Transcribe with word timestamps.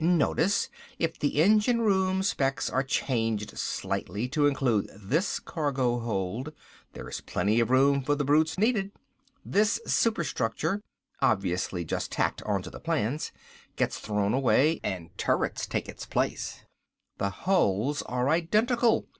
"Notice 0.03 0.67
if 0.97 1.19
the 1.19 1.39
engine 1.43 1.79
room 1.81 2.23
specs 2.23 2.71
are 2.71 2.81
changed 2.81 3.55
slightly 3.55 4.27
to 4.29 4.47
include 4.47 4.89
this 4.95 5.39
cargo 5.39 5.99
hold, 5.99 6.53
there 6.93 7.07
is 7.07 7.21
plenty 7.21 7.59
of 7.59 7.69
room 7.69 8.01
for 8.01 8.15
the 8.15 8.25
brutes 8.25 8.57
needed. 8.57 8.91
This 9.45 9.79
superstructure 9.85 10.81
obviously 11.21 11.85
just 11.85 12.11
tacked 12.11 12.41
onto 12.47 12.71
the 12.71 12.79
plans 12.79 13.31
gets 13.75 13.99
thrown 13.99 14.33
away, 14.33 14.79
and 14.83 15.15
turrets 15.19 15.67
take 15.67 15.87
its 15.87 16.07
place. 16.07 16.61
The 17.19 17.29
hulls 17.29 18.01
are 18.01 18.27
identical. 18.27 19.05